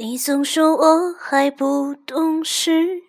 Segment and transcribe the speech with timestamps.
[0.00, 3.02] 你总说我还不懂事，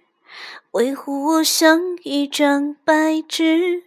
[0.72, 3.84] 维护我像一张白纸。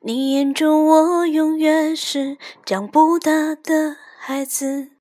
[0.00, 4.92] 你眼中我永远是长不大的孩子。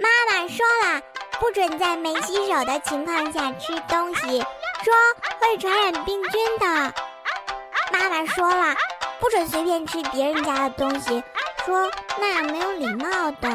[0.00, 1.00] 妈妈说了，
[1.38, 4.40] 不准在没洗手的情况下吃东西，
[4.82, 4.92] 说
[5.38, 6.66] 会传染病菌的。
[7.92, 8.74] 妈妈说了，
[9.20, 11.22] 不准随便吃别人家的东西。
[11.64, 13.48] 说那样没有礼貌的。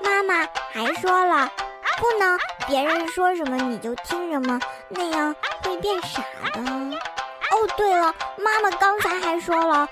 [0.00, 1.50] 妈妈还说了，
[1.98, 6.20] 不能别人说什么你就听什么，那样会变傻
[6.52, 6.60] 的。
[6.60, 9.88] 哦，对了，妈妈刚才还说了，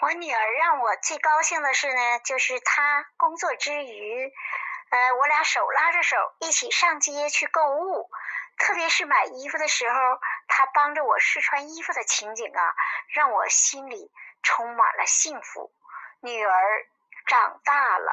[0.00, 4.32] 我女儿让我最高兴的事呢，就是她工作之余，
[4.90, 8.08] 呃，我俩手拉着手一起上街去购物，
[8.58, 9.94] 特别是买衣服的时候，
[10.48, 12.74] 她帮着我试穿衣服的情景啊，
[13.14, 14.10] 让我心里。
[14.46, 15.72] 充满了幸福，
[16.20, 16.52] 女儿
[17.26, 18.12] 长大了。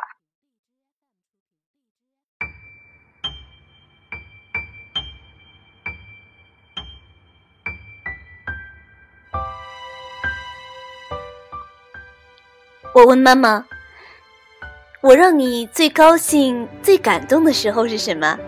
[12.96, 13.68] 我问妈妈
[15.02, 18.40] ：“我让你最高兴、最感动的时候是什么？”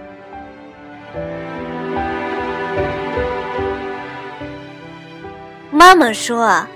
[5.72, 6.68] 妈妈说：“啊。”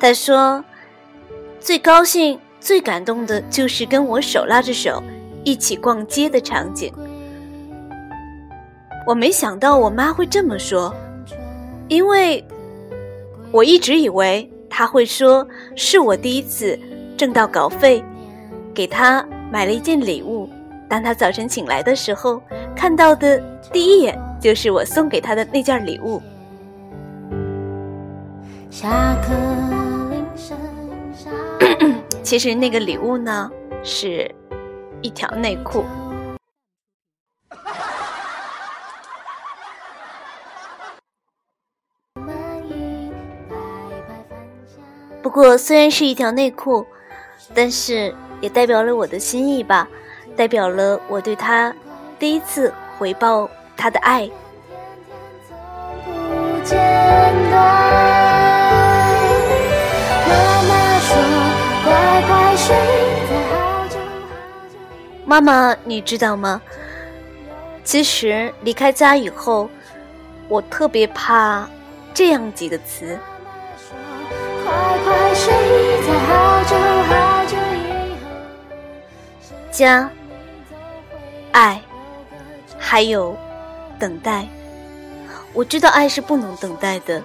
[0.00, 0.64] 他说
[1.60, 5.02] ：“最高兴、最感动的就是跟我手拉着手
[5.44, 6.90] 一起逛街的场景。”
[9.06, 10.94] 我没想到我妈会这么说，
[11.88, 12.42] 因为
[13.52, 16.78] 我一直以为她会说是我第一次
[17.16, 18.02] 挣到稿费，
[18.72, 20.48] 给她买了一件礼物。
[20.88, 22.40] 当她早晨醒来的时候，
[22.74, 23.38] 看到的
[23.70, 26.22] 第一眼就是我送给她的那件礼物。
[28.70, 29.89] 下课。
[32.22, 33.50] 其实那个礼物呢，
[33.82, 34.32] 是
[35.02, 35.84] 一条内裤。
[45.22, 46.86] 不过虽然是一条内裤，
[47.54, 49.86] 但是也代表了我的心意吧，
[50.36, 51.74] 代表了我对他
[52.18, 54.28] 第一次回报他的爱。
[65.30, 66.60] 妈妈，你知道吗？
[67.84, 69.70] 其实离开家以后，
[70.48, 71.70] 我特别怕
[72.12, 73.16] 这样几个词：
[79.70, 80.10] 家、
[81.52, 81.80] 爱，
[82.76, 83.36] 还有
[84.00, 84.44] 等待。
[85.52, 87.22] 我知道爱是不能等待的，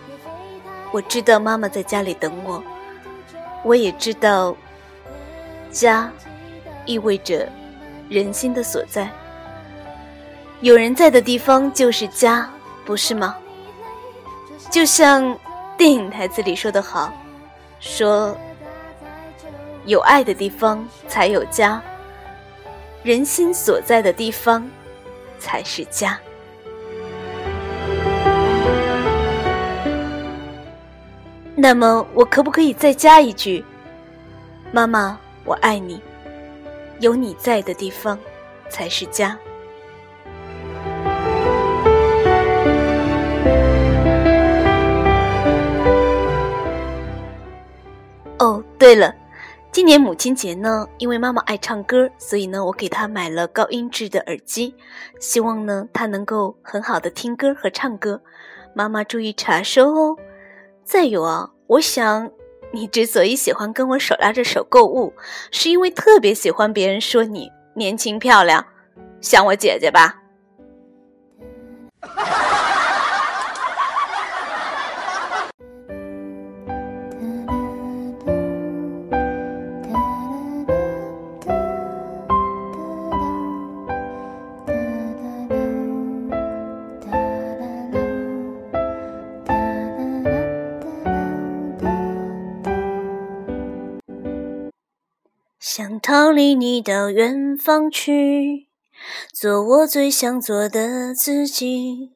[0.91, 2.63] 我知道妈妈在家里等我，
[3.63, 4.55] 我也知道
[5.72, 6.11] 家
[6.85, 7.49] 意味着。
[8.07, 9.09] 人心的所在，
[10.61, 12.47] 有人在的地方就是家，
[12.85, 13.35] 不是吗？
[14.69, 15.38] 就像
[15.77, 17.13] 电影台词里说的好，
[17.79, 18.35] 说
[19.85, 21.81] 有爱的地方才有家，
[23.03, 24.67] 人心所在的地方
[25.39, 26.19] 才是家。
[31.55, 33.63] 那么，我可不可以再加一句：
[34.72, 36.01] 妈妈，我爱你。
[37.00, 38.17] 有你在的地方，
[38.69, 39.38] 才是家。
[48.38, 49.16] 哦，对了，
[49.72, 54.75] 今年母亲节呢，因为妈妈爱唱歌，所以呢，我给她买了高音质的耳机，
[55.19, 58.22] 希望呢，她能够很好的听歌和唱歌。
[58.73, 60.17] 妈妈注意查收哦。
[60.84, 62.29] 再有啊，我想。
[62.75, 65.13] 你之所以喜欢跟我手拉着手购物，
[65.50, 68.66] 是因为特别喜欢别人说你年轻漂亮，
[69.22, 70.22] 像我姐姐吧。
[95.75, 98.69] 想逃离你到远方去，
[99.33, 102.11] 做我最想做的自己。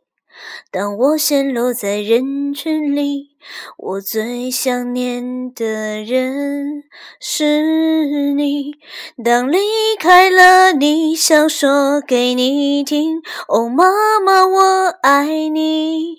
[0.71, 3.31] 当我陷落在人群里，
[3.77, 6.83] 我最想念的人
[7.19, 8.75] 是你。
[9.25, 9.57] 当离
[9.99, 16.15] 开了你，想说给你听，哦，妈妈，我爱你。